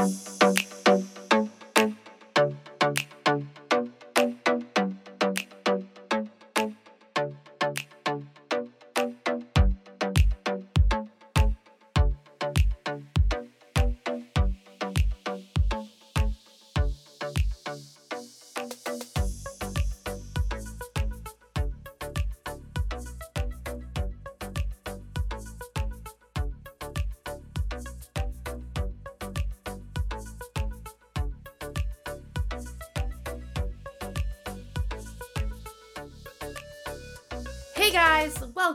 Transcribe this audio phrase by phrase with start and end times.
[0.00, 0.39] Hey guys,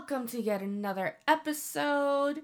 [0.08, 2.44] welcome to yet another episode.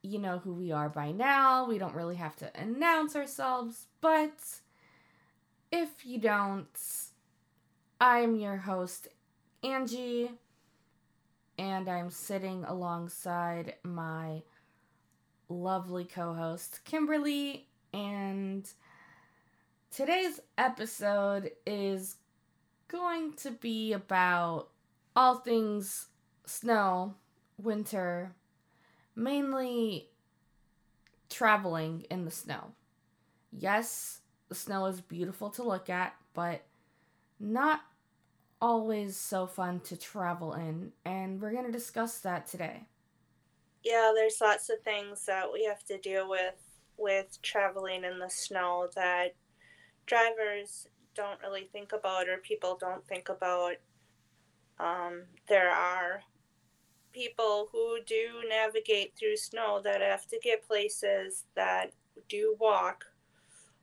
[0.00, 1.66] You know who we are by now.
[1.66, 4.38] We don't really have to announce ourselves, but
[5.72, 6.68] if you don't,
[8.00, 9.08] I'm your host,
[9.64, 10.30] Angie,
[11.58, 14.42] and I'm sitting alongside my
[15.48, 17.66] lovely co host, Kimberly.
[17.92, 18.70] And
[19.90, 22.18] today's episode is
[22.86, 24.68] going to be about
[25.16, 26.06] all things
[26.48, 27.14] snow,
[27.56, 28.34] winter,
[29.14, 30.08] mainly
[31.28, 32.72] traveling in the snow.
[33.52, 36.62] Yes, the snow is beautiful to look at, but
[37.38, 37.80] not
[38.60, 42.82] always so fun to travel in, and we're going to discuss that today.
[43.84, 46.54] Yeah, there's lots of things that we have to deal with
[46.96, 49.36] with traveling in the snow that
[50.06, 53.74] drivers don't really think about or people don't think about
[54.80, 56.22] um, there are
[57.18, 61.90] people who do navigate through snow that have to get places that
[62.28, 63.04] do walk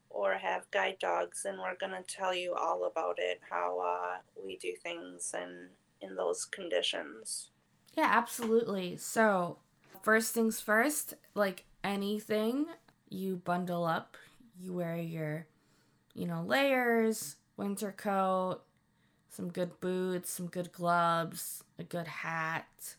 [0.09, 4.17] or have guide dogs, and we're going to tell you all about it, how uh,
[4.41, 5.67] we do things in,
[5.99, 7.49] in those conditions.
[7.97, 8.95] Yeah, absolutely.
[8.95, 9.57] So,
[10.01, 12.67] first things first, like anything,
[13.09, 14.15] you bundle up,
[14.57, 15.47] you wear your,
[16.13, 18.61] you know, layers, winter coat,
[19.29, 22.95] some good boots, some good gloves, a good hat,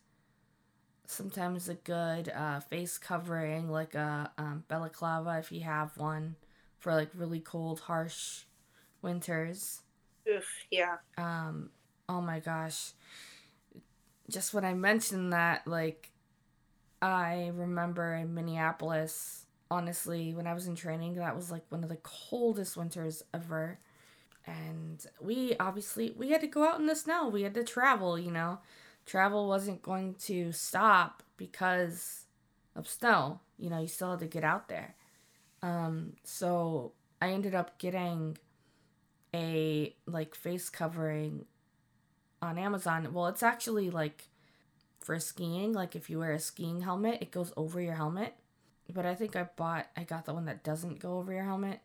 [1.10, 6.36] sometimes a good uh, face covering, like a um, balaclava if you have one,
[6.78, 8.44] for like really cold, harsh
[9.02, 9.82] winters.
[10.28, 10.96] Oof, yeah.
[11.16, 11.70] Um,
[12.08, 12.92] oh my gosh.
[14.28, 16.10] Just when I mentioned that, like,
[17.00, 21.88] I remember in Minneapolis, honestly, when I was in training, that was like one of
[21.88, 23.78] the coldest winters ever
[24.46, 28.18] and we obviously we had to go out in the snow we had to travel
[28.18, 28.58] you know
[29.06, 32.24] travel wasn't going to stop because
[32.74, 33.40] of snow.
[33.58, 34.94] You know you still had to get out there.
[35.62, 38.36] Um so i ended up getting
[39.34, 41.46] a like face covering
[42.42, 43.12] on amazon.
[43.12, 44.24] Well it's actually like
[45.00, 48.34] for skiing like if you wear a skiing helmet it goes over your helmet.
[48.92, 51.80] But i think i bought i got the one that doesn't go over your helmet.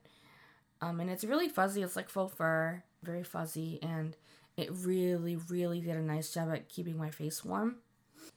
[0.81, 1.83] Um, and it's really fuzzy.
[1.83, 4.17] It's like faux fur, very fuzzy, and
[4.57, 7.77] it really, really did a nice job at keeping my face warm.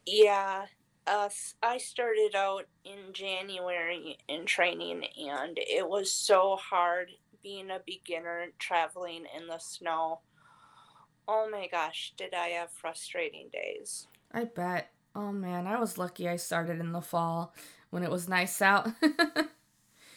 [0.07, 0.67] Yeah,
[1.07, 1.29] uh,
[1.63, 7.11] I started out in January in training, and it was so hard
[7.43, 10.21] being a beginner traveling in the snow.
[11.27, 14.07] Oh my gosh, did I have frustrating days?
[14.33, 14.91] I bet.
[15.15, 17.55] Oh man, I was lucky I started in the fall
[17.91, 18.89] when it was nice out.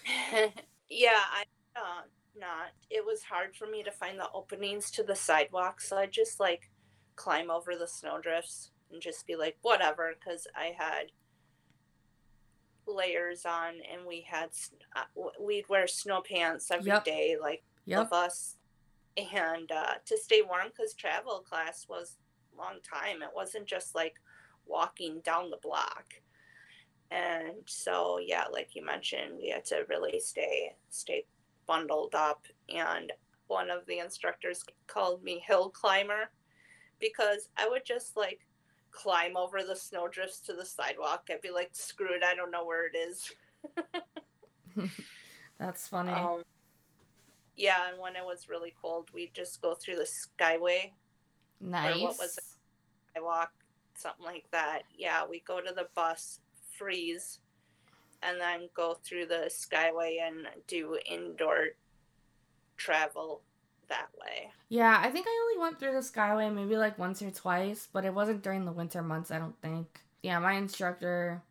[0.89, 1.43] yeah, I
[1.75, 2.01] uh,
[2.39, 2.71] not.
[2.89, 6.39] It was hard for me to find the openings to the sidewalk, so I just
[6.39, 6.69] like
[7.15, 11.11] climb over the snowdrifts and just be like, whatever, because I had
[12.85, 14.49] layers on and we had
[14.95, 15.03] uh,
[15.39, 17.03] we'd wear snow pants every yep.
[17.03, 18.01] day, like yep.
[18.01, 18.55] of us
[19.17, 22.17] and uh, to stay warm because travel class was
[22.57, 24.15] long time it wasn't just like
[24.65, 26.05] walking down the block
[27.11, 31.23] and so yeah like you mentioned we had to really stay stay
[31.67, 33.11] bundled up and
[33.47, 36.29] one of the instructors called me hill climber
[36.99, 38.45] because I would just like
[38.91, 41.27] climb over the snowdrifts to the sidewalk.
[41.29, 43.31] I'd be like, screw it, I don't know where it is.
[45.59, 46.11] That's funny.
[46.11, 46.43] Um,
[47.55, 50.91] yeah, and when it was really cold, we'd just go through the skyway.
[51.59, 51.95] Nice.
[51.95, 52.43] Or what was it?
[53.19, 53.47] Skywalk,
[53.95, 54.83] something like that.
[54.95, 56.39] Yeah, we go to the bus,
[56.77, 57.39] freeze,
[58.23, 61.69] and then go through the skyway and do indoor
[62.75, 63.41] travel
[63.89, 64.51] that way.
[64.69, 68.05] Yeah, I think I only went through the skyway maybe like once or twice, but
[68.05, 70.01] it wasn't during the winter months, I don't think.
[70.21, 71.41] Yeah, my instructor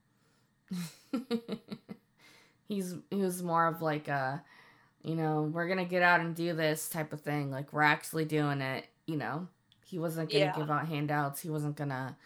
[2.69, 4.43] he's he was more of like a
[5.03, 7.53] you know, we're going to get out and do this type of thing.
[7.53, 9.47] Like we're actually doing it, you know.
[9.85, 10.57] He wasn't going to yeah.
[10.57, 11.41] give out handouts.
[11.41, 12.17] He wasn't going to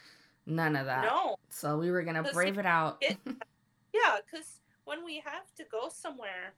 [0.46, 1.04] none of that.
[1.04, 1.36] No.
[1.50, 3.02] So we were going to brave it out.
[3.92, 6.54] Yeah, because when we have to go somewhere,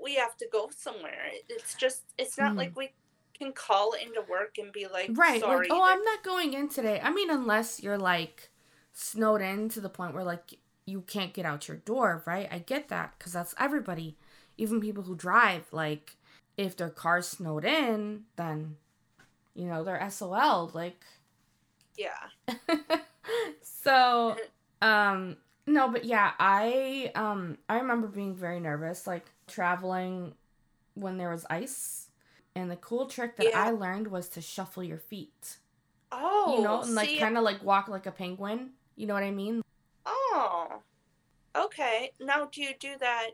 [0.00, 1.30] we have to go somewhere.
[1.48, 2.58] It's just it's not mm.
[2.58, 2.92] like we
[3.38, 7.00] can call into work and be like, right, like, oh, I'm not going in today.
[7.02, 8.50] I mean, unless you're like
[8.92, 12.48] snowed in to the point where like you can't get out your door, right?
[12.50, 14.16] I get that because that's everybody,
[14.56, 15.64] even people who drive.
[15.72, 16.16] Like,
[16.56, 18.76] if their car's snowed in, then
[19.54, 20.70] you know they're SOL.
[20.72, 21.04] Like,
[21.96, 22.46] yeah.
[23.62, 24.36] so,
[24.82, 30.34] um, no, but yeah, I um I remember being very nervous, like traveling
[30.94, 32.08] when there was ice
[32.54, 33.64] and the cool trick that yeah.
[33.66, 35.58] I learned was to shuffle your feet.
[36.12, 38.70] Oh, you know, and like kind of like walk like a penguin.
[38.96, 39.62] You know what I mean?
[40.06, 40.82] Oh,
[41.56, 42.12] okay.
[42.20, 43.30] Now, do you do that?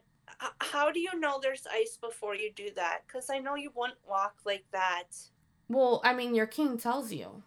[0.60, 3.02] How do you know there's ice before you do that?
[3.06, 5.04] Because I know you wouldn't walk like that.
[5.68, 7.42] Well, I mean, your king tells you.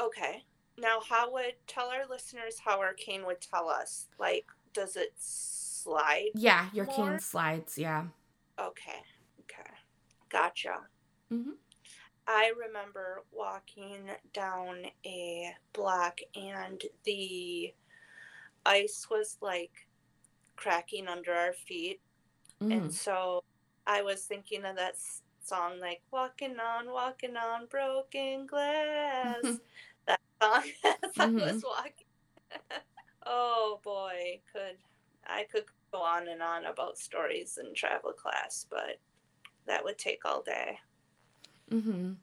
[0.00, 0.44] Okay.
[0.78, 4.08] Now, how would tell our listeners how our cane would tell us?
[4.18, 6.30] Like, does it slide?
[6.34, 6.94] Yeah, your more?
[7.10, 7.78] cane slides.
[7.78, 8.04] Yeah.
[8.58, 9.02] Okay.
[9.40, 9.70] Okay.
[10.28, 10.80] Gotcha.
[11.32, 11.50] Mm-hmm.
[12.26, 17.72] I remember walking down a block and the
[18.64, 19.72] ice was like
[20.56, 22.00] cracking under our feet.
[22.62, 22.72] Mm.
[22.72, 23.44] And so
[23.86, 24.94] I was thinking of that
[25.44, 29.44] song, like walking on, walking on broken glass.
[30.44, 31.20] song as mm-hmm.
[31.20, 31.66] I was mm-hmm.
[31.66, 32.06] walking.
[33.26, 34.76] oh boy, could
[35.26, 38.98] I could go on and on about stories in travel class, but
[39.66, 40.78] that would take all day.
[41.70, 42.16] Mhm.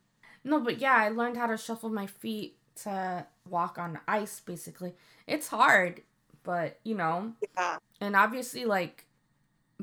[0.44, 4.94] No, but yeah, I learned how to shuffle my feet to walk on ice basically.
[5.28, 6.02] It's hard,
[6.44, 7.34] but you know.
[7.56, 7.78] Yeah.
[8.00, 9.06] And obviously like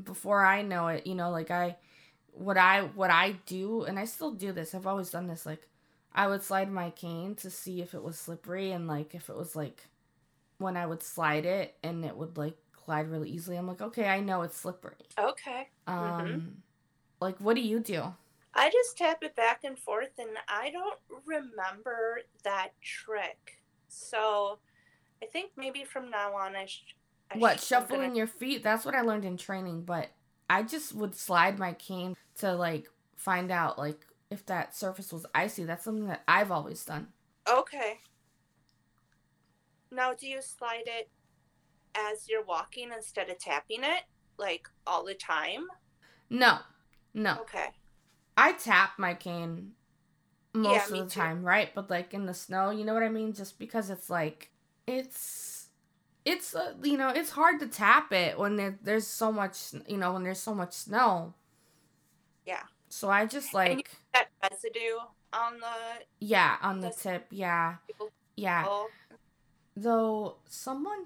[0.03, 1.77] before I know it, you know, like I
[2.33, 4.73] what I what I do and I still do this.
[4.73, 5.67] I've always done this like
[6.19, 9.37] I would slide my cane to see if it was slippery and like if it
[9.37, 9.87] was like
[10.57, 13.55] when I would slide it and it would like glide really easily.
[13.55, 14.97] I'm like, okay, I know it's slippery.
[15.17, 15.69] Okay.
[15.87, 16.47] Um mm-hmm.
[17.21, 18.03] Like, what do you do?
[18.53, 23.61] I just tap it back and forth, and I don't remember that trick.
[23.87, 24.59] So
[25.23, 26.95] I think maybe from now on, I, sh-
[27.31, 28.15] I what shuffling gonna...
[28.15, 28.61] your feet?
[28.61, 29.83] That's what I learned in training.
[29.83, 30.09] But
[30.49, 35.25] I just would slide my cane to like find out like if that surface was
[35.33, 35.65] icy.
[35.65, 37.07] That's something that I've always done.
[37.47, 37.99] Okay.
[39.91, 41.09] Now, do you slide it
[41.95, 44.03] as you're walking instead of tapping it
[44.37, 45.67] like all the time?
[46.29, 46.59] No,
[47.13, 47.39] no.
[47.41, 47.69] Okay.
[48.37, 49.71] I tap my cane
[50.53, 51.19] most yeah, of the too.
[51.19, 51.69] time, right?
[51.73, 53.33] But like in the snow, you know what I mean?
[53.33, 54.51] Just because it's like
[54.87, 55.69] it's
[56.25, 59.97] it's uh, you know it's hard to tap it when there, there's so much you
[59.97, 61.33] know when there's so much snow.
[62.45, 62.63] Yeah.
[62.89, 64.97] So I just like that residue
[65.31, 67.75] on the yeah on the, the tip yeah
[68.39, 68.63] yeah.
[68.65, 68.87] Oh.
[69.75, 71.05] Though someone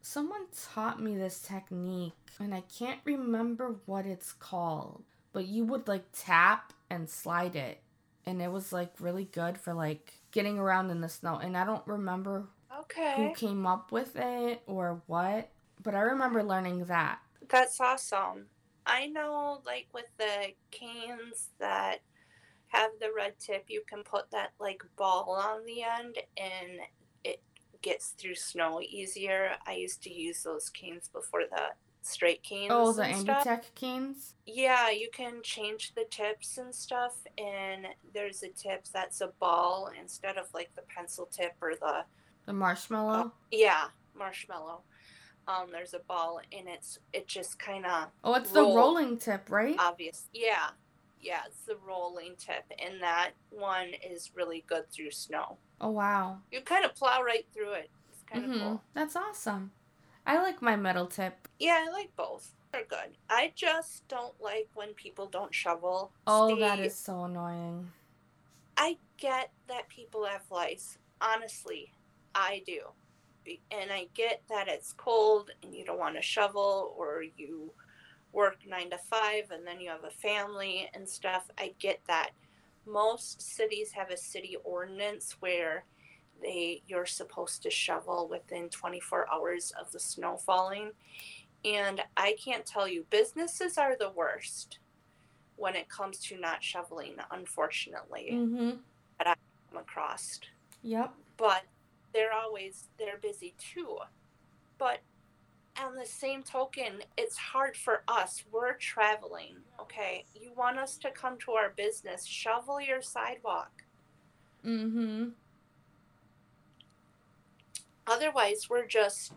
[0.00, 5.88] someone taught me this technique and I can't remember what it's called, but you would
[5.88, 7.80] like tap and slide it,
[8.26, 11.36] and it was like really good for like getting around in the snow.
[11.36, 12.48] And I don't remember
[12.80, 15.50] okay who came up with it or what,
[15.82, 17.20] but I remember learning that.
[17.48, 18.46] That's awesome.
[18.86, 22.00] I know, like with the canes that
[22.68, 26.80] have the red tip, you can put that like ball on the end, and
[27.24, 27.42] it
[27.82, 29.52] gets through snow easier.
[29.66, 32.70] I used to use those canes before the straight canes.
[32.70, 34.34] Oh, the Ambutech canes?
[34.46, 37.14] Yeah, you can change the tips and stuff.
[37.36, 42.04] And there's a tip that's a ball instead of like the pencil tip or the.
[42.46, 43.12] The marshmallow?
[43.12, 44.82] Uh, yeah, marshmallow.
[45.48, 48.08] Um, there's a ball and it's it just kind of.
[48.24, 49.76] Oh, it's the rolling tip, right?
[49.78, 50.28] Obvious.
[50.32, 50.70] Yeah,
[51.20, 55.58] yeah, it's the rolling tip, and that one is really good through snow.
[55.80, 56.38] Oh wow!
[56.50, 57.90] You kind of plow right through it.
[58.10, 58.60] It's kind of mm-hmm.
[58.60, 58.82] cool.
[58.94, 59.72] That's awesome.
[60.26, 61.48] I like my metal tip.
[61.58, 62.52] Yeah, I like both.
[62.72, 63.16] They're good.
[63.30, 66.12] I just don't like when people don't shovel.
[66.26, 67.90] Oh, Steve, that is so annoying.
[68.76, 70.98] I get that people have lice.
[71.20, 71.92] Honestly,
[72.34, 72.80] I do.
[73.70, 77.72] And I get that it's cold and you don't want to shovel or you
[78.32, 81.50] work nine to five and then you have a family and stuff.
[81.58, 82.30] I get that.
[82.86, 85.84] Most cities have a city ordinance where
[86.42, 90.90] they you're supposed to shovel within 24 hours of the snow falling
[91.64, 94.78] and i can't tell you businesses are the worst
[95.56, 98.70] when it comes to not shoveling unfortunately mm-hmm.
[99.18, 99.36] that I've
[99.70, 100.40] come across
[100.82, 101.62] yep but
[102.16, 103.98] they're always they're busy too.
[104.78, 105.00] But
[105.78, 108.42] on the same token it's hard for us.
[108.50, 110.24] We're traveling okay?
[110.34, 112.24] You want us to come to our business.
[112.24, 113.84] Shovel your sidewalk.
[114.64, 115.28] Mm-hmm.
[118.06, 119.32] Otherwise we're just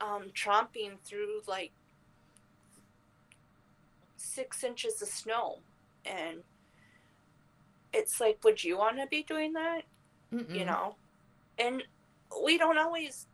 [0.00, 1.72] um, tromping through like
[4.16, 5.58] six inches of snow.
[6.06, 6.38] And
[7.92, 9.82] it's like, would you want to be doing that?
[10.32, 10.54] Mm-mm.
[10.54, 10.96] You know?
[11.58, 11.82] And
[12.44, 13.26] we don't always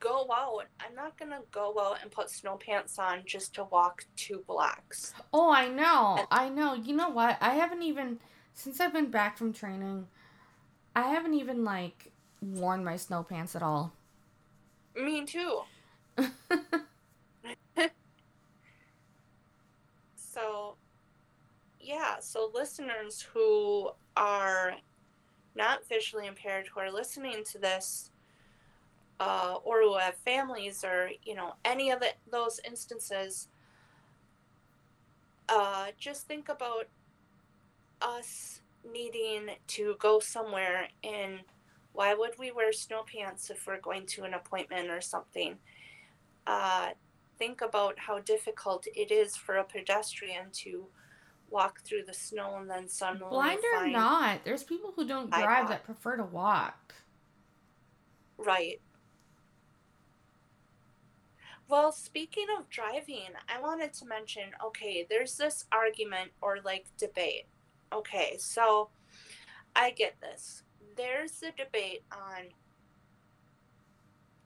[0.00, 0.66] go out.
[0.80, 5.14] I'm not gonna go out and put snow pants on just to walk two blocks.
[5.32, 6.16] Oh, I know.
[6.18, 6.74] And- I know.
[6.74, 7.38] You know what?
[7.40, 8.18] I haven't even
[8.54, 10.08] since I've been back from training.
[10.94, 13.92] I haven't even like worn my snow pants at all.
[14.94, 15.62] Me too.
[20.16, 20.76] so,
[21.80, 22.18] yeah.
[22.20, 24.74] So listeners who are
[25.54, 28.10] not visually impaired who are listening to this
[29.20, 33.48] uh, or who have families or you know any of the, those instances
[35.48, 36.86] uh, just think about
[38.00, 41.40] us needing to go somewhere and
[41.92, 45.58] why would we wear snow pants if we're going to an appointment or something?
[46.46, 46.90] Uh,
[47.38, 50.86] think about how difficult it is for a pedestrian to
[51.52, 55.68] walk through the snow and then suddenly blind or not there's people who don't drive
[55.68, 56.94] that prefer to walk.
[58.38, 58.80] Right.
[61.68, 67.46] Well speaking of driving i wanted to mention okay there's this argument or like debate.
[67.92, 68.88] Okay so
[69.76, 70.62] i get this.
[70.96, 72.48] There's the debate on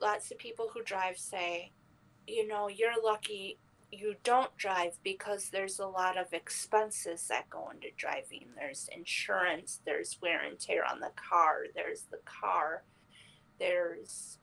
[0.00, 1.70] lots of people who drive say
[2.26, 3.58] you know you're lucky
[3.92, 8.46] you don't drive because there's a lot of expenses that go into driving.
[8.56, 12.82] There's insurance, there's wear and tear on the car, there's the car,
[13.58, 14.38] there's,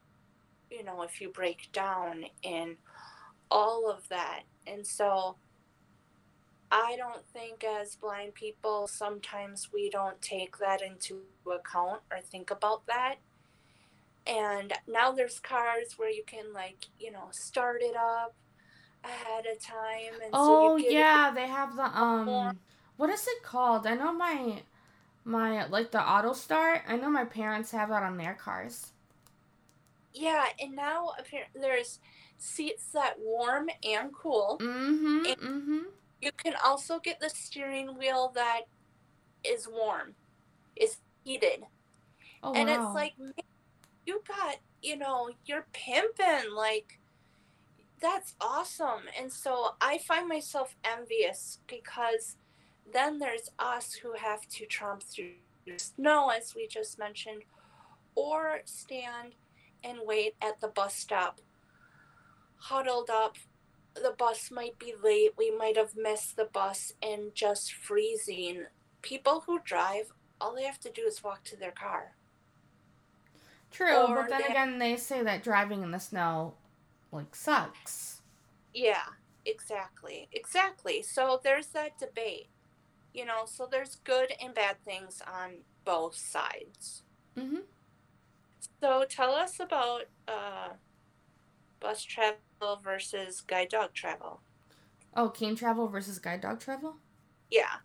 [0.72, 2.78] you know, if you break down in
[3.52, 4.44] all of that.
[4.66, 5.36] And so
[6.72, 12.50] I don't think as blind people, sometimes we don't take that into account or think
[12.50, 13.16] about that.
[14.26, 18.34] And now there's cars where you can, like, you know, start it up
[19.04, 20.22] ahead of time.
[20.24, 22.58] And oh so yeah, they have the um,
[22.98, 23.86] what is it called?
[23.88, 24.62] I know my
[25.24, 26.82] my like the auto start.
[26.88, 28.94] I know my parents have that on their cars.
[30.14, 32.00] Yeah, and now apparently there's
[32.38, 34.60] seats that warm and cool.
[34.62, 35.26] Mm-hmm.
[35.26, 35.80] And mm-hmm.
[36.22, 38.62] You can also get the steering wheel that
[39.44, 40.16] is warm,
[40.76, 41.64] is heated.
[42.42, 42.76] Oh, and wow.
[42.76, 43.14] it's like
[44.06, 47.00] you got, you know, you're pimping like
[48.04, 49.08] that's awesome.
[49.20, 52.36] And so I find myself envious because
[52.94, 55.32] then there's us who have to tromp through
[55.78, 57.44] snow, as we just mentioned,
[58.14, 59.36] or stand
[59.84, 61.40] and wait at the bus stop,
[62.58, 63.38] huddled up.
[63.96, 65.32] The bus might be late.
[65.38, 68.66] We might have missed the bus and just freezing.
[69.02, 72.16] People who drive, all they have to do is walk to their car.
[73.72, 76.54] True, or but then they again, they say that driving in the snow
[77.14, 78.22] like sucks.
[78.74, 79.14] Yeah,
[79.46, 80.30] exactly.
[80.32, 81.02] Exactly.
[81.04, 82.50] So there's that debate.
[83.14, 87.04] You know, so there's good and bad things on both sides.
[87.36, 87.64] Mhm.
[88.82, 90.76] So tell us about uh
[91.80, 94.44] bus travel versus guide dog travel.
[95.16, 96.98] Oh, cane travel versus guide dog travel?
[97.50, 97.80] Yeah.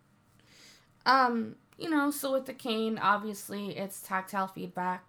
[1.06, 5.07] Um, you know, so with the cane, obviously it's tactile feedback.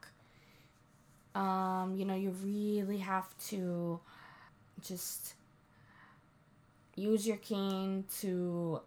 [1.36, 4.00] Um, you know, you really have to
[4.82, 5.36] just
[6.96, 8.82] use your cane to,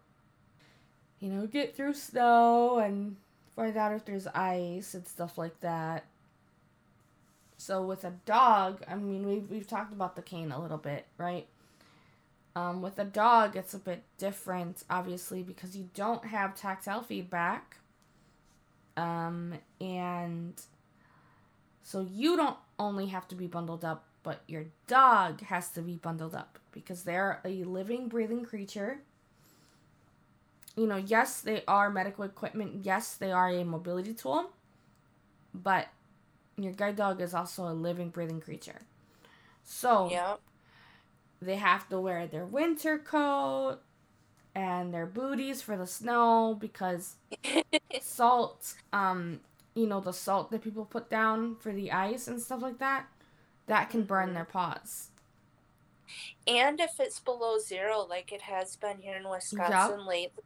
[1.19, 3.15] you know, get through snow and
[3.55, 6.05] find out if there's ice and stuff like that.
[7.57, 11.05] So with a dog, I mean, we've, we've talked about the cane a little bit,
[11.17, 11.47] right?
[12.55, 17.77] Um, with a dog, it's a bit different, obviously, because you don't have tactile feedback.
[18.95, 20.53] Um, and
[21.83, 25.97] so you don't only have to be bundled up, but your dog has to be
[25.97, 28.99] bundled up because they're a living, breathing creature.
[30.75, 32.85] You know, yes, they are medical equipment.
[32.85, 34.49] Yes, they are a mobility tool.
[35.53, 35.89] But
[36.57, 38.81] your guide dog is also a living, breathing creature.
[39.63, 40.39] So, yep.
[41.41, 43.79] they have to wear their winter coat
[44.55, 47.15] and their booties for the snow because
[48.01, 49.41] salt, um,
[49.75, 53.07] you know, the salt that people put down for the ice and stuff like that
[53.67, 54.35] that can burn mm-hmm.
[54.35, 55.09] their paws.
[56.45, 60.07] And if it's below zero, like it has been here in Wisconsin yep.
[60.07, 60.43] lately.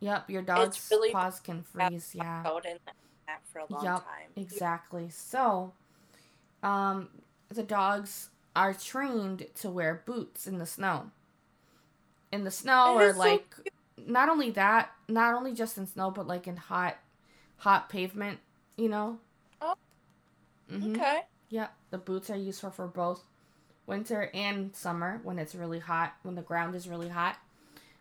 [0.00, 2.12] Yep, your dog's really paws can freeze.
[2.14, 2.42] Yeah.
[2.44, 2.78] Out in
[3.26, 4.30] that for a long yep, time.
[4.36, 5.10] Exactly.
[5.10, 5.72] So,
[6.62, 7.08] um,
[7.48, 11.10] the dogs are trained to wear boots in the snow.
[12.32, 13.62] In the snow, or like, so
[14.06, 16.96] not only that, not only just in snow, but like in hot,
[17.62, 18.38] hot pavement.
[18.76, 19.18] You know.
[19.60, 19.74] Oh.
[20.70, 20.92] Mm-hmm.
[20.92, 21.20] Okay.
[21.48, 23.22] Yeah, the boots are useful for both
[23.86, 27.36] winter and summer when it's really hot, when the ground is really hot.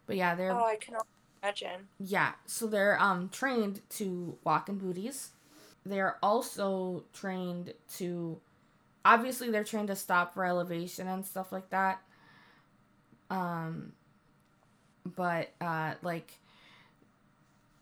[0.07, 0.53] But yeah, they're.
[0.53, 0.95] Oh, I can
[1.43, 1.87] imagine.
[1.99, 5.31] Yeah, so they're um trained to walk in booties.
[5.85, 8.39] They're also trained to,
[9.03, 12.01] obviously, they're trained to stop for elevation and stuff like that.
[13.31, 13.93] Um,
[15.03, 16.37] but uh, like,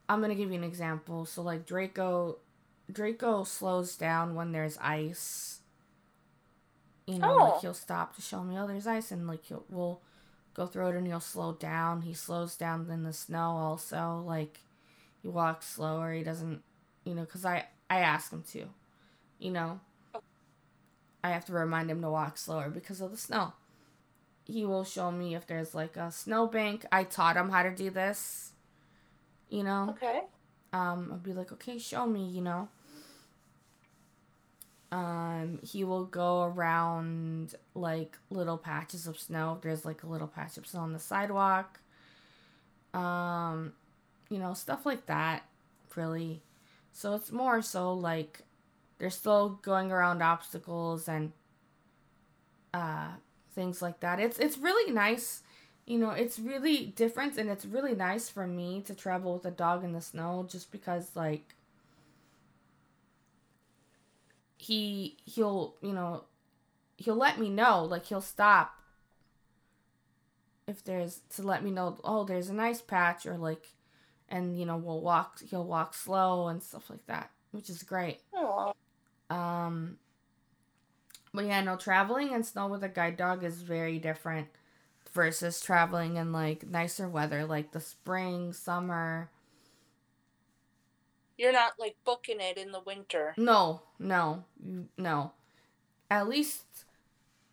[0.10, 1.26] I'm gonna give you an example.
[1.26, 2.40] So like Draco,
[2.92, 5.60] Draco slows down when there's ice.
[7.06, 7.44] You know, oh.
[7.46, 10.02] like he'll stop to show me, oh, there's ice, and like he'll we'll
[10.56, 12.02] go through it, and he'll slow down.
[12.02, 14.24] He slows down in the snow also.
[14.26, 14.60] Like
[15.22, 16.12] he walks slower.
[16.12, 16.64] He doesn't,
[17.06, 18.66] you know, because I I ask him to,
[19.38, 19.80] you know.
[20.16, 20.22] Oh.
[21.24, 23.54] I have to remind him to walk slower because of the snow.
[24.46, 26.86] He will show me if there's like a snowbank.
[26.92, 28.49] I taught him how to do this.
[29.50, 29.88] You know.
[29.92, 30.22] Okay.
[30.72, 32.28] Um, I'll be like, okay, show me.
[32.28, 32.70] You know.
[34.92, 39.60] Um, he will go around like little patches of snow.
[39.62, 41.80] There's like a little patch of snow on the sidewalk.
[42.94, 43.74] Um,
[44.30, 45.44] you know, stuff like that.
[45.96, 46.42] Really.
[46.92, 48.42] So it's more so like
[48.98, 51.32] they're still going around obstacles and
[52.74, 53.10] uh
[53.54, 54.20] things like that.
[54.20, 55.42] It's it's really nice.
[55.90, 59.52] You know, it's really different and it's really nice for me to travel with a
[59.52, 61.56] dog in the snow just because like
[64.60, 66.26] he he'll you know
[66.98, 68.76] he'll let me know like he'll stop
[70.68, 73.70] if there's to let me know oh there's a nice patch or like
[74.28, 78.20] and you know we'll walk he'll walk slow and stuff like that which is great
[78.36, 78.74] Aww.
[79.30, 79.98] um
[81.34, 84.50] but yeah no traveling in snow with a guide dog is very different
[85.20, 89.30] versus traveling in like nicer weather like the spring summer
[91.40, 93.34] you're not like booking it in the winter.
[93.38, 94.44] No, no,
[94.98, 95.32] no.
[96.12, 96.66] At least,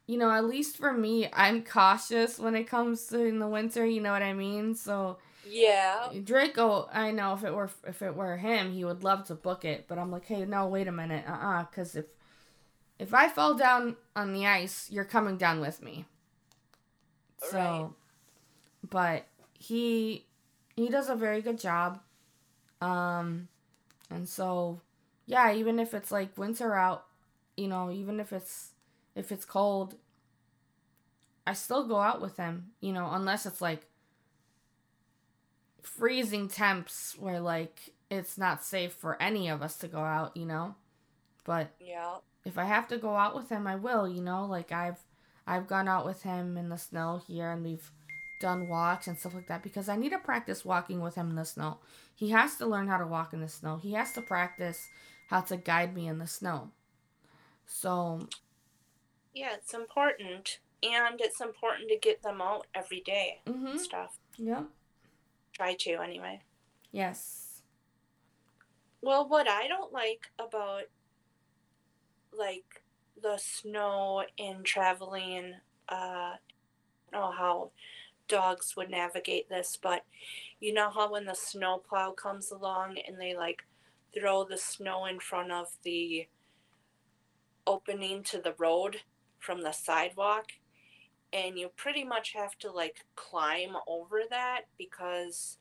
[0.08, 3.86] you know, at least for me, I'm cautious when it comes to in the winter.
[3.86, 4.74] You know what I mean?
[4.74, 5.18] So
[5.48, 6.88] yeah, Draco.
[6.92, 9.84] I know if it were if it were him, he would love to book it.
[9.86, 12.06] But I'm like, hey, no, wait a minute, uh, uh-uh, uh because if
[12.98, 16.06] if I fall down on the ice, you're coming down with me.
[17.38, 17.90] So, right.
[18.88, 19.26] but
[19.58, 20.26] he
[20.74, 22.00] he does a very good job.
[22.80, 23.48] Um,
[24.10, 24.80] and so,
[25.26, 27.06] yeah, even if it's like winter out,
[27.56, 28.70] you know, even if it's
[29.14, 29.96] if it's cold,
[31.46, 33.86] I still go out with him, you know, unless it's like
[35.82, 40.46] freezing temps where like it's not safe for any of us to go out, you
[40.46, 40.74] know.
[41.44, 42.16] But yeah.
[42.44, 44.98] If I have to go out with him, I will, you know, like I've
[45.46, 47.90] I've gone out with him in the snow here and we've
[48.40, 51.36] done walks and stuff like that because I need to practice walking with him in
[51.36, 51.78] the snow.
[52.14, 53.76] He has to learn how to walk in the snow.
[53.76, 54.88] He has to practice
[55.28, 56.70] how to guide me in the snow.
[57.66, 58.28] So,
[59.34, 63.76] yeah, it's important, and it's important to get them out every day mm-hmm.
[63.78, 64.18] stuff.
[64.36, 64.64] Yeah.
[65.52, 66.42] Try to anyway.
[66.92, 67.62] Yes.
[69.02, 70.84] Well, what I don't like about
[72.36, 72.82] like
[73.22, 75.54] the snow and traveling,
[75.88, 76.32] uh,
[77.12, 77.70] know how
[78.28, 80.04] dogs would navigate this, but
[80.60, 83.64] you know how when the snowplow comes along and they like
[84.18, 86.26] throw the snow in front of the
[87.66, 88.98] opening to the road
[89.38, 90.46] from the sidewalk
[91.32, 95.58] and you pretty much have to like climb over that because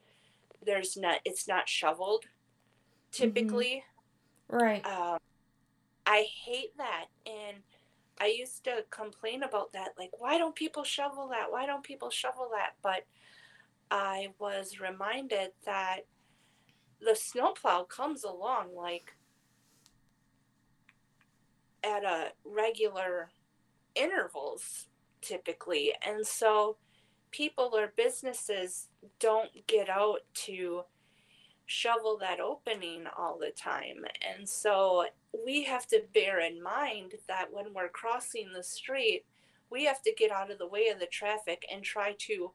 [0.66, 3.24] there's not it's not shoveled mm-hmm.
[3.24, 3.84] typically
[4.52, 4.64] mm-hmm.
[4.64, 5.18] right um,
[6.06, 7.58] i hate that and
[8.20, 9.90] I used to complain about that.
[9.98, 11.52] Like, why don't people shovel that?
[11.52, 12.76] Why don't people shovel that?
[12.82, 13.06] But
[13.92, 16.02] I was reminded that
[17.02, 19.14] the snowplow comes along like
[21.84, 23.30] at a regular
[23.96, 24.88] intervals
[25.22, 25.94] typically.
[26.06, 26.78] And so
[27.32, 28.88] people or businesses
[29.20, 30.84] don't get out to
[31.66, 34.06] shovel that opening all the time.
[34.38, 35.06] And so
[35.46, 39.26] we have to bear in mind that when we're crossing the street,
[39.70, 42.52] we have to get out of the way of the traffic and try to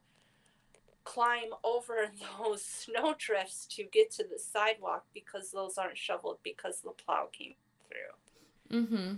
[1.03, 2.07] climb over
[2.39, 7.27] those snow drifts to get to the sidewalk because those aren't shoveled because the plow
[7.31, 7.53] came
[7.87, 8.81] through.
[8.81, 9.15] Mm-hmm.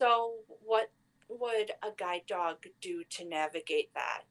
[0.00, 0.90] So what
[1.28, 4.22] would a guide dog do to navigate that?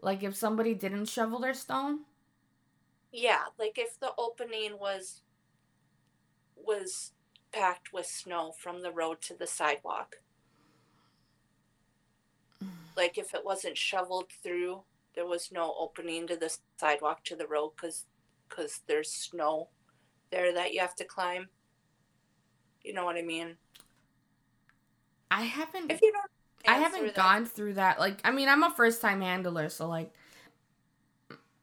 [0.00, 2.00] Like if somebody didn't shovel their stone?
[3.12, 5.22] Yeah, like if the opening was
[6.56, 7.12] was
[7.52, 10.16] packed with snow from the road to the sidewalk.
[12.96, 14.80] Like if it wasn't shoveled through,
[15.14, 18.06] there was no opening to the sidewalk to the road cuz
[18.48, 19.68] cuz there's snow
[20.30, 21.50] there that you have to climb.
[22.82, 23.58] You know what I mean?
[25.30, 26.30] I haven't If you don't
[26.66, 27.98] I haven't gone through that.
[27.98, 30.12] Like I mean, I'm a first time handler, so like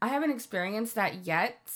[0.04, 1.72] I haven't experienced that yet.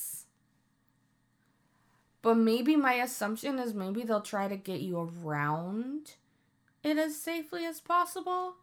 [2.21, 6.17] But maybe my assumption is maybe they'll try to get you around
[6.85, 8.57] it as safely as possible.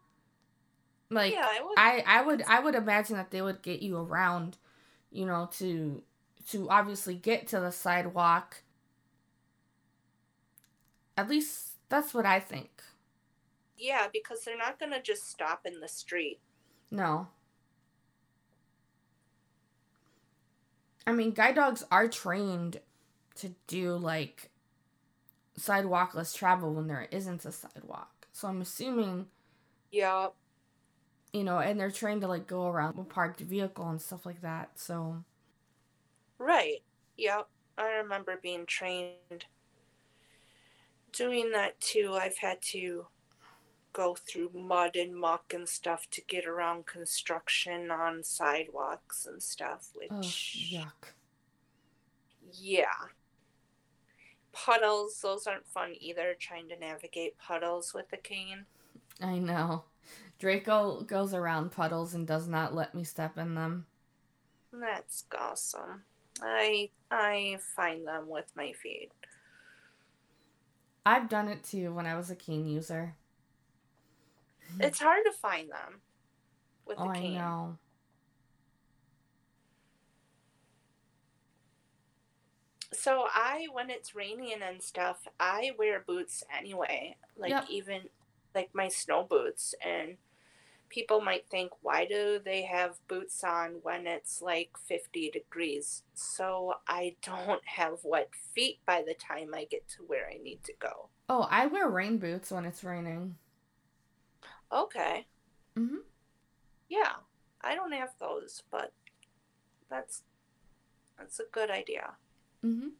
[1.10, 3.96] Like yeah, I, would, I I would I would imagine that they would get you
[3.96, 4.56] around,
[5.10, 6.00] you know, to
[6.50, 8.62] to obviously get to the sidewalk.
[11.16, 12.70] At least that's what I think.
[13.76, 16.38] Yeah, because they're not going to just stop in the street.
[16.88, 17.26] No.
[21.06, 22.80] I mean, guide dogs are trained
[23.36, 24.50] to do like
[25.56, 28.26] sidewalkless travel when there isn't a sidewalk.
[28.32, 29.26] So I'm assuming.
[29.92, 30.28] Yeah.
[31.32, 34.42] You know, and they're trained to like go around a parked vehicle and stuff like
[34.42, 34.78] that.
[34.78, 35.24] So.
[36.38, 36.82] Right.
[37.16, 37.48] Yep.
[37.78, 39.46] I remember being trained
[41.12, 42.14] doing that too.
[42.14, 43.06] I've had to
[43.96, 49.90] go through mud and muck and stuff to get around construction on sidewalks and stuff,
[49.94, 50.72] oh, which.
[50.74, 51.12] Oh, yuck.
[52.52, 53.08] Yeah
[54.56, 58.64] puddles, those aren't fun either, trying to navigate puddles with a cane.
[59.20, 59.84] I know.
[60.38, 63.86] Draco goes around puddles and does not let me step in them.
[64.72, 66.02] That's awesome.
[66.42, 69.10] I I find them with my feet.
[71.04, 73.14] I've done it too when I was a cane user.
[74.72, 74.82] Mm-hmm.
[74.82, 76.00] It's hard to find them
[76.86, 77.36] with oh, a cane.
[77.36, 77.78] I know.
[82.92, 87.16] So I, when it's raining and stuff, I wear boots anyway.
[87.36, 87.66] Like yep.
[87.70, 88.02] even
[88.54, 90.16] like my snow boots and
[90.88, 96.74] people might think why do they have boots on when it's like 50 degrees so
[96.88, 100.72] i don't have wet feet by the time i get to where i need to
[100.78, 103.36] go oh i wear rain boots when it's raining
[104.72, 105.26] okay
[105.76, 105.98] mhm
[106.88, 107.12] yeah
[107.62, 108.92] i don't have those but
[109.88, 110.22] that's
[111.18, 112.14] that's a good idea
[112.64, 112.92] Mhm.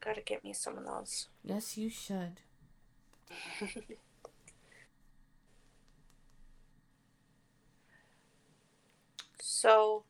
[0.00, 1.28] Gotta get me some of those.
[1.44, 2.40] Yes, you should.
[9.40, 10.04] so,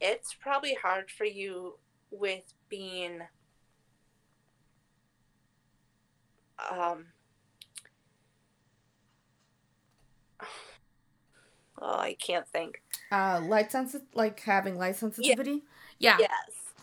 [0.00, 1.78] it's probably hard for you
[2.10, 3.20] with being
[6.70, 7.06] um
[11.80, 12.82] oh, I can't think.
[13.10, 15.62] Uh, light sensitive, like having light sensitivity.
[15.98, 16.16] Yeah.
[16.20, 16.26] yeah.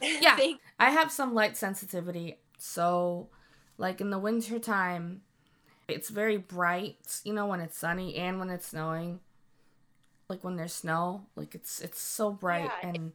[0.01, 0.37] Yes.
[0.39, 0.53] yeah.
[0.79, 3.29] I have some light sensitivity, so
[3.77, 5.21] like in the winter time,
[5.87, 7.21] it's very bright.
[7.23, 9.19] You know when it's sunny and when it's snowing.
[10.27, 13.13] Like when there's snow, like it's it's so bright yeah, and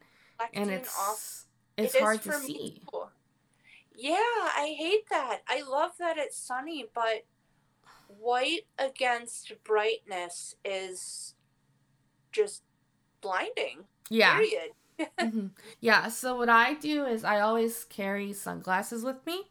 [0.53, 1.45] and it's off.
[1.77, 2.83] it's it hard to see.
[3.97, 5.41] Yeah, I hate that.
[5.49, 7.25] I love that it's sunny, but
[8.09, 11.35] white against brightness is
[12.33, 12.63] just
[13.21, 13.85] blinding.
[14.11, 14.37] Yeah.
[14.37, 14.71] Period.
[15.19, 15.47] mm-hmm.
[15.81, 16.09] Yeah.
[16.09, 19.45] So what I do is I always carry sunglasses with me.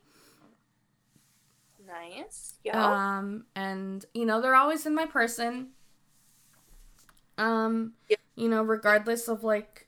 [1.86, 2.56] Nice.
[2.64, 3.18] Yeah.
[3.18, 5.70] Um, and you know they're always in my person.
[7.38, 8.20] Um, yep.
[8.36, 9.88] you know, regardless of like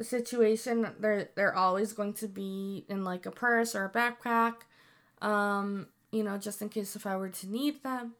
[0.00, 4.62] the situation, they're they're always going to be in like a purse or a backpack.
[5.20, 8.14] Um, you know, just in case if I were to need them.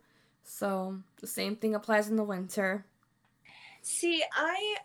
[0.45, 2.85] So the same thing applies in the winter.
[3.81, 4.77] See, I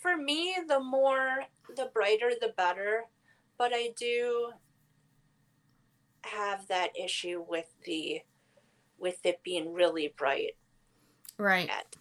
[0.00, 1.42] for me the more
[1.76, 3.06] the brighter the better,
[3.58, 4.52] but I do
[6.22, 8.20] have that issue with the
[8.96, 10.52] with it being really bright.
[11.36, 11.68] Right.
[11.68, 11.96] At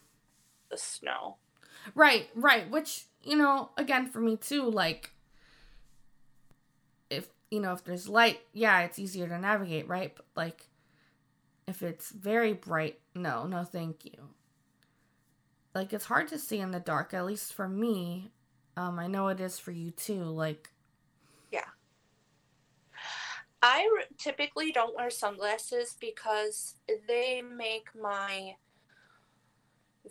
[0.69, 1.37] the snow.
[1.95, 5.11] Right, right, which, you know, again for me too like
[7.09, 10.13] if you know, if there's light, yeah, it's easier to navigate, right?
[10.15, 10.67] But like
[11.67, 14.29] if it's very bright, no, no thank you.
[15.73, 18.31] Like it's hard to see in the dark at least for me.
[18.75, 20.71] Um i know it is for you too like
[21.51, 21.65] yeah.
[23.61, 26.75] I typically don't wear sunglasses because
[27.07, 28.55] they make my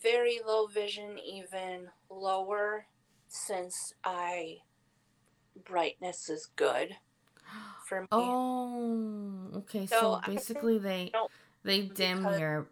[0.01, 2.87] very low vision even lower
[3.33, 4.59] since i
[5.65, 6.97] brightness is good
[7.87, 11.13] for me oh okay so, so basically they
[11.65, 12.69] they dim your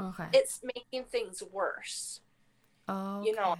[0.00, 2.20] okay it's making things worse
[2.88, 3.30] Oh, okay.
[3.30, 3.56] you know,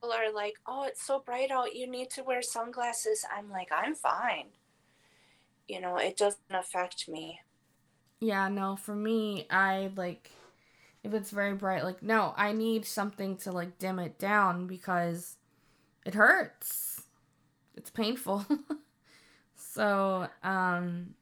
[0.00, 1.74] people are like, "Oh, it's so bright out.
[1.74, 4.48] You need to wear sunglasses." I'm like, "I'm fine."
[5.66, 7.40] You know, it doesn't affect me.
[8.20, 10.30] Yeah, no, for me, I like
[11.02, 15.37] if it's very bright, like no, I need something to like dim it down because
[16.08, 17.02] it hurts.
[17.76, 18.46] It's painful.
[19.54, 21.14] so, um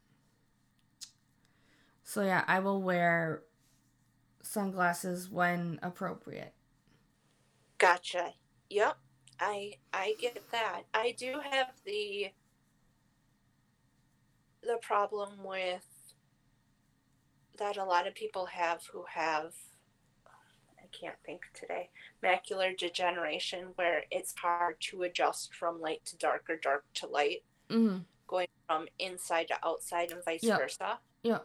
[2.03, 3.43] so yeah, I will wear
[4.41, 6.53] sunglasses when appropriate.
[7.77, 8.33] Gotcha.
[8.69, 8.97] Yep.
[9.41, 10.83] I I get that.
[10.93, 12.31] I do have the
[14.63, 15.85] the problem with
[17.57, 19.53] that a lot of people have who have
[20.99, 21.89] can't think today.
[22.23, 27.43] Macular degeneration where it's hard to adjust from light to dark or dark to light.
[27.69, 27.97] Mm-hmm.
[28.27, 30.59] going from inside to outside and vice yep.
[30.59, 30.99] versa.
[31.23, 31.39] Yeah.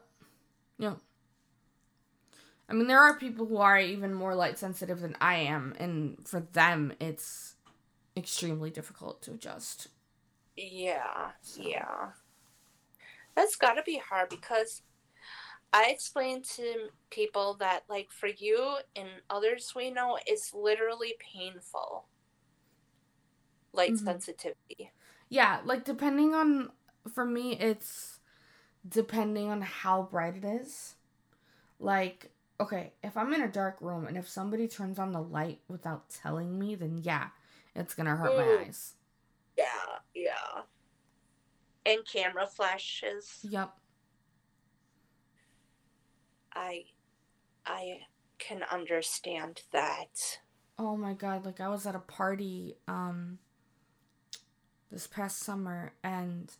[0.78, 0.94] Yeah.
[2.68, 6.16] I mean there are people who are even more light sensitive than I am and
[6.24, 7.56] for them it's
[8.16, 9.88] extremely difficult to adjust.
[10.56, 11.30] Yeah.
[11.42, 11.62] So.
[11.62, 12.10] yeah.
[13.34, 14.82] That's got to be hard because
[15.72, 22.04] I explain to people that, like, for you and others we know, it's literally painful.
[23.72, 24.04] Light mm-hmm.
[24.04, 24.90] sensitivity.
[25.30, 26.70] Yeah, like, depending on,
[27.12, 28.20] for me, it's
[28.86, 30.96] depending on how bright it is.
[31.80, 32.30] Like,
[32.60, 36.10] okay, if I'm in a dark room and if somebody turns on the light without
[36.10, 37.28] telling me, then yeah,
[37.74, 38.36] it's gonna hurt Ooh.
[38.36, 38.94] my eyes.
[39.56, 39.64] Yeah,
[40.14, 40.62] yeah.
[41.84, 43.38] And camera flashes.
[43.42, 43.74] Yep.
[46.54, 46.84] I
[47.66, 48.00] I
[48.38, 50.38] can understand that.
[50.78, 53.38] Oh my god, like I was at a party um
[54.90, 56.52] this past summer and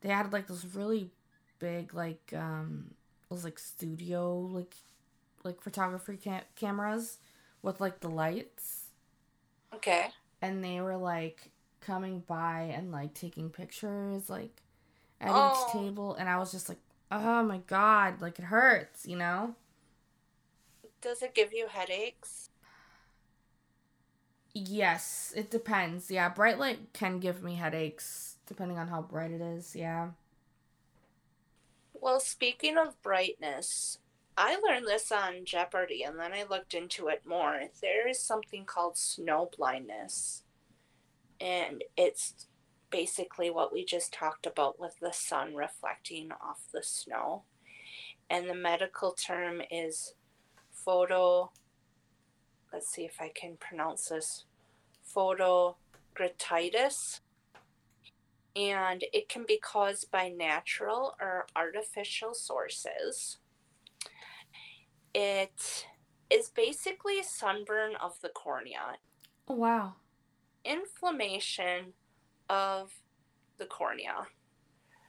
[0.00, 1.10] they had like this really
[1.58, 4.74] big like um it was like studio like
[5.44, 7.18] like photography cam- cameras
[7.62, 8.86] with like the lights.
[9.74, 10.08] Okay.
[10.42, 14.62] And they were like coming by and like taking pictures like
[15.20, 15.52] at oh.
[15.52, 16.78] each table and I was just like
[17.10, 19.54] oh my god, like it hurts, you know?
[21.00, 22.50] Does it give you headaches?
[24.52, 26.10] Yes, it depends.
[26.10, 29.76] Yeah, bright light can give me headaches depending on how bright it is.
[29.76, 30.10] Yeah.
[31.94, 33.98] Well, speaking of brightness,
[34.36, 37.60] I learned this on Jeopardy and then I looked into it more.
[37.80, 40.42] There is something called snow blindness.
[41.40, 42.46] And it's
[42.90, 47.44] basically what we just talked about with the sun reflecting off the snow.
[48.28, 50.14] And the medical term is
[50.72, 51.50] photo,
[52.72, 54.44] let's see if I can pronounce this,
[55.14, 57.20] photogrammitis.
[58.56, 63.38] And it can be caused by natural or artificial sources.
[65.14, 65.86] It
[66.30, 68.96] is basically sunburn of the cornea.
[69.46, 69.94] Wow.
[70.64, 71.94] Inflammation
[72.50, 72.90] of
[73.58, 74.26] the cornea.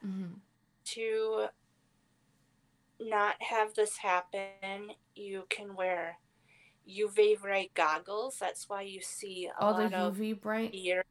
[0.05, 0.33] Mm-hmm.
[0.83, 1.45] to
[2.99, 6.17] not have this happen you can wear
[6.89, 8.37] uv bright goggles.
[8.39, 10.73] That's why you see a oh, lot the uv of bright?
[10.73, 11.03] ear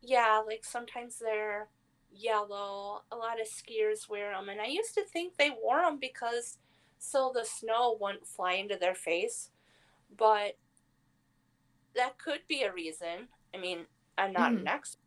[0.00, 1.68] yeah like sometimes they're
[2.10, 3.02] yellow.
[3.12, 6.56] A lot of skiers wear them and i used to think they wore them because
[6.98, 9.50] so the snow wouldn't fly into their face
[10.16, 10.56] but
[11.94, 13.28] that could be a reason.
[13.54, 13.80] I mean
[14.16, 14.60] i'm not mm.
[14.60, 15.03] an expert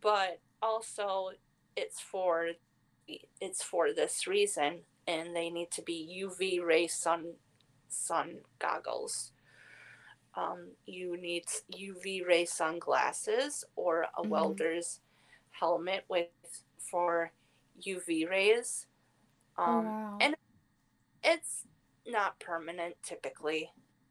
[0.00, 1.30] but also
[1.76, 2.50] it's for
[3.40, 7.34] it's for this reason and they need to be uv ray sun
[7.88, 9.32] sun goggles
[10.36, 14.30] um, you need uv ray sunglasses or a mm-hmm.
[14.30, 15.00] welder's
[15.50, 16.28] helmet with
[16.78, 17.32] for
[17.86, 18.86] uv rays
[19.56, 20.18] oh, um, oh, wow.
[20.20, 20.36] and
[21.24, 21.64] it's
[22.06, 23.70] not permanent typically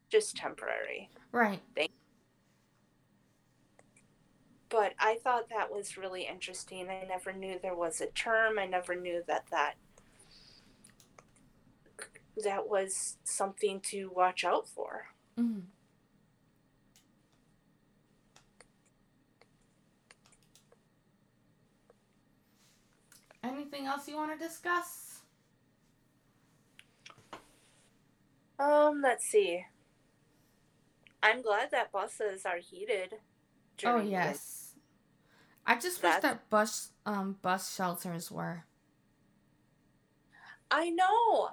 [0.09, 1.89] just temporary right they
[4.69, 6.89] but I thought that was really interesting.
[6.89, 8.59] I never knew there was a term.
[8.59, 9.75] I never knew that that
[12.43, 15.07] that was something to watch out for.
[15.39, 15.59] Mm-hmm.
[23.43, 25.21] Anything else you want to discuss?
[28.59, 29.63] Um, let's see.
[31.23, 33.15] I'm glad that buses are heated.
[33.85, 34.73] Oh yes.
[35.65, 38.63] I just wish that bus um bus shelters were.
[40.71, 41.49] I know.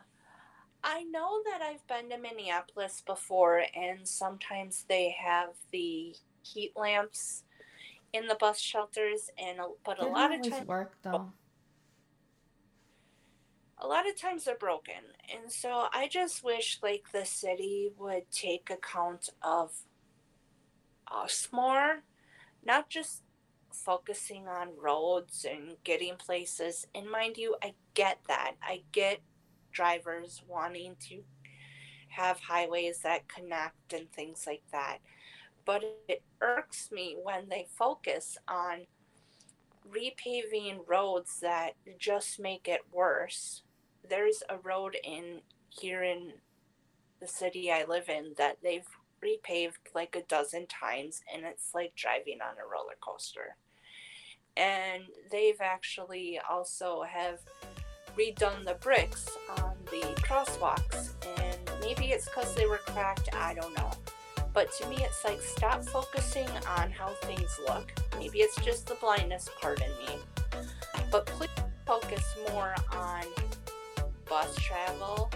[0.83, 7.45] I know that I've been to Minneapolis before and sometimes they have the heat lamps
[8.13, 11.33] in the bus shelters and but a lot of times work though.
[13.79, 14.95] A lot of times they're broken.
[15.33, 19.73] And so I just wish like the city would take account of
[21.11, 22.03] us more
[22.65, 23.23] not just
[23.73, 26.87] focusing on roads and getting places.
[26.95, 28.53] And mind you, I get that.
[28.63, 29.21] I get
[29.73, 31.23] drivers wanting to
[32.09, 34.99] have highways that connect and things like that.
[35.65, 38.87] But it irks me when they focus on
[39.91, 43.63] repaving roads that just make it worse.
[44.09, 46.35] There's a road in here in
[47.21, 48.87] the city I live in that they've
[49.25, 53.57] repaved like a dozen times and it's like driving on a roller coaster.
[54.57, 57.41] And they've actually also have
[58.17, 63.77] redone the bricks on the crosswalks and maybe it's because they were cracked, I don't
[63.77, 63.91] know.
[64.53, 67.93] But to me, it's like stop focusing on how things look.
[68.19, 70.21] Maybe it's just the blindness part in me.
[71.11, 71.51] But please
[71.85, 73.25] focus more on
[74.29, 75.31] bus travel,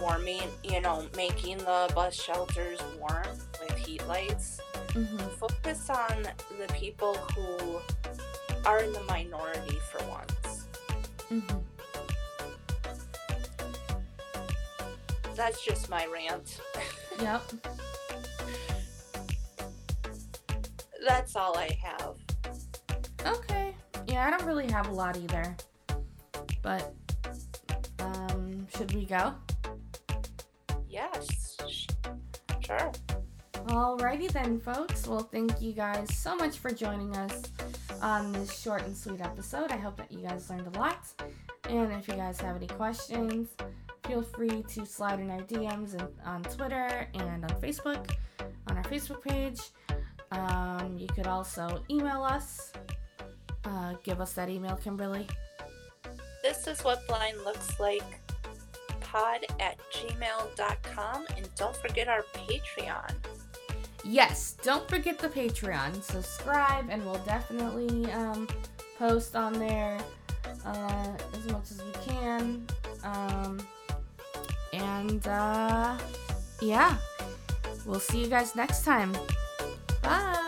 [0.00, 3.26] warming, you know, making the bus shelters warm
[3.60, 4.60] with heat lights.
[4.88, 5.18] Mm-hmm.
[5.38, 6.26] Focus on
[6.58, 7.80] the people who
[8.64, 10.66] are in the minority for once.
[11.30, 11.58] Mm-hmm.
[15.34, 16.60] That's just my rant.
[17.20, 17.42] Yep.
[21.06, 22.16] That's all I have.
[23.24, 23.74] Okay.
[24.08, 25.56] Yeah, I don't really have a lot either.
[26.62, 26.94] But
[28.00, 29.34] um should we go?
[30.96, 31.58] Yes.
[32.64, 32.90] Sure.
[33.66, 35.06] Alrighty then, folks.
[35.06, 37.42] Well, thank you guys so much for joining us
[38.00, 39.72] on this short and sweet episode.
[39.72, 41.04] I hope that you guys learned a lot.
[41.68, 43.50] And if you guys have any questions,
[44.06, 48.12] feel free to slide in our DMs and, on Twitter and on Facebook,
[48.70, 49.60] on our Facebook page.
[50.32, 52.72] Um, you could also email us.
[53.66, 55.28] Uh, give us that email, Kimberly.
[56.42, 58.25] This is what blind looks like
[59.10, 63.12] pod at gmail.com and don't forget our Patreon.
[64.04, 66.02] Yes, don't forget the Patreon.
[66.02, 68.48] Subscribe and we'll definitely um,
[68.98, 69.98] post on there
[70.64, 72.66] uh, as much as we can.
[73.04, 73.58] Um,
[74.72, 75.96] and uh,
[76.60, 76.96] yeah,
[77.84, 79.16] we'll see you guys next time.
[80.02, 80.45] Bye.